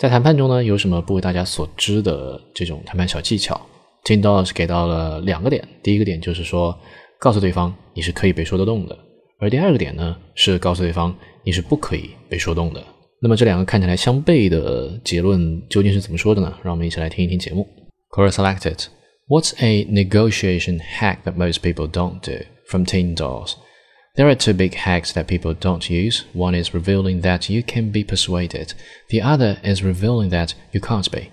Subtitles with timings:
[0.00, 3.60] 在谈判中呢，有什么不为大家所知的这种谈判小技巧
[4.02, 6.74] ？Tim Dollars 给到了两个点，第一个点就是说，
[7.18, 8.98] 告诉对方你是可以被说得动的，
[9.38, 12.82] 而第二个点呢，是告诉对方你是不可以被说动的。
[13.20, 16.50] 那么这两个看起来相悖的结论究竟是怎么说的呢？
[16.62, 17.68] 让我们一起来听一听节目。
[18.08, 22.46] Cora selected，what's a negotiation hack that most people don't do?
[22.66, 23.52] From Tim Dollars.
[24.16, 26.24] There are two big hacks that people don't use.
[26.32, 28.74] One is revealing that you can be persuaded.
[29.08, 31.30] The other is revealing that you can't be.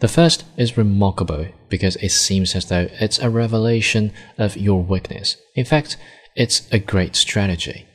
[0.00, 5.36] The first is remarkable because it seems as though it's a revelation of your weakness.
[5.54, 5.96] In fact,
[6.34, 7.86] it's a great strategy.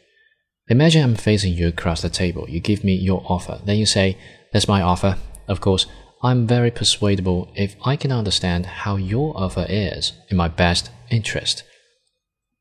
[0.69, 2.49] Imagine I'm facing you across the table.
[2.49, 3.61] You give me your offer.
[3.65, 4.17] Then you say,
[4.51, 5.17] That's my offer.
[5.47, 5.85] Of course,
[6.23, 11.63] I'm very persuadable if I can understand how your offer is in my best interest.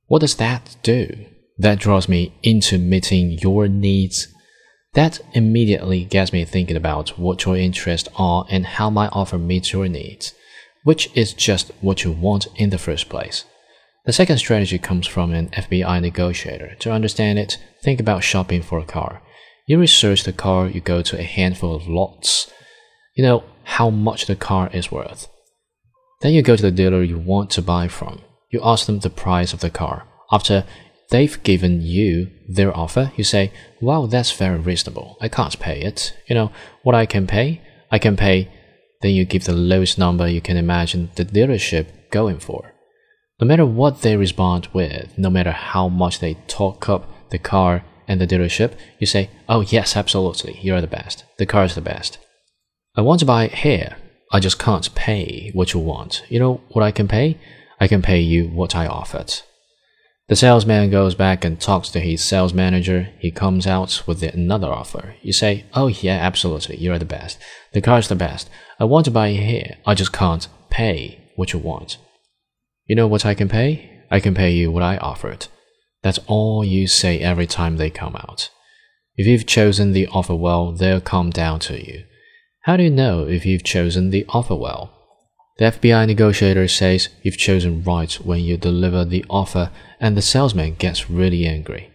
[0.07, 1.27] What does that do?
[1.59, 4.29] That draws me into meeting your needs.
[4.95, 9.73] That immediately gets me thinking about what your interests are and how my offer meets
[9.73, 10.35] your needs,
[10.85, 13.45] which is just what you want in the first place.
[14.07, 16.77] The second strategy comes from an FBI negotiator.
[16.77, 19.21] To understand it, think about shopping for a car.
[19.67, 22.51] You research the car, you go to a handful of lots.
[23.17, 25.29] You know how much the car is worth.
[26.21, 28.21] Then you go to the dealer you want to buy from.
[28.51, 30.07] You ask them the price of the car.
[30.31, 30.65] After
[31.17, 33.51] they've given you their offer, you say,
[33.81, 35.17] Wow, that's very reasonable.
[35.19, 36.15] I can't pay it.
[36.29, 37.63] You know, what I can pay?
[37.91, 38.51] I can pay.
[39.01, 42.75] Then you give the lowest number you can imagine the dealership going for.
[43.41, 47.83] No matter what they respond with, no matter how much they talk up the car
[48.07, 50.59] and the dealership, you say, Oh, yes, absolutely.
[50.61, 51.25] You're the best.
[51.39, 52.19] The car is the best.
[52.95, 53.97] I want to buy it here.
[54.33, 56.25] I just can't pay what you want.
[56.29, 57.39] You know what I can pay?
[57.81, 59.33] I can pay you what I offered.
[60.29, 63.11] The salesman goes back and talks to his sales manager.
[63.21, 65.15] He comes out with another offer.
[65.23, 67.39] You say, Oh, yeah, absolutely, you're the best.
[67.73, 68.51] The car's the best.
[68.81, 69.77] I want to buy it here.
[69.87, 71.99] I just can't pay what you want.
[72.87, 74.03] You know what I can pay?
[74.11, 75.47] I can pay you what I offered.
[76.03, 78.51] That's all you say every time they come out.
[79.17, 82.05] If you've chosen the offer well, they'll come down to you.
[82.63, 84.96] How do you know if you've chosen the offer well?
[85.59, 90.75] The FBI negotiator says you've chosen right when you deliver the offer and the salesman
[90.75, 91.91] gets really angry.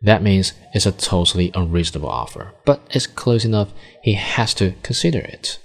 [0.00, 3.72] That means it's a totally unreasonable offer, but it's close enough
[4.02, 5.58] he has to consider it.